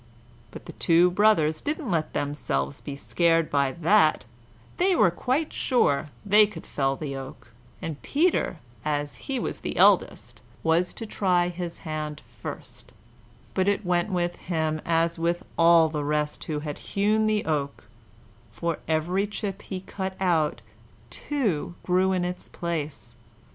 But 0.49 0.65
the 0.65 0.73
two 0.73 1.11
brothers 1.11 1.61
didn't 1.61 1.91
let 1.91 2.13
themselves 2.13 2.81
be 2.81 2.95
scared 2.95 3.51
by 3.51 3.71
that; 3.71 4.25
they 4.77 4.95
were 4.95 5.11
quite 5.11 5.53
sure 5.53 6.07
they 6.25 6.47
could 6.47 6.65
fell 6.65 6.95
the 6.95 7.15
oak, 7.15 7.51
and 7.83 8.01
Peter, 8.01 8.57
as 8.83 9.17
he 9.29 9.37
was 9.37 9.61
eldest, 9.63 10.41
was 10.63 10.91
to 10.95 11.05
try 11.05 11.49
his 11.49 11.77
hand 11.85 12.19
first; 12.25 12.91
but 13.53 13.67
it 13.67 13.85
went 13.85 14.09
with 14.09 14.37
him 14.37 14.81
as 14.87 15.19
with 15.19 15.45
all 15.55 15.87
the 15.87 16.03
rest 16.03 16.45
who 16.45 16.61
had 16.61 16.79
hewn 16.79 17.25
at 17.25 17.27
the 17.27 17.45
oak; 17.45 17.83
for 18.51 18.79
every 18.87 19.27
chip 19.27 19.61
he 19.61 19.81
cut 19.81 20.19
out, 20.19 20.63
two 21.11 21.75
grew 21.83 22.11
in 22.11 22.25
its 22.25 22.49
place. 22.49 23.15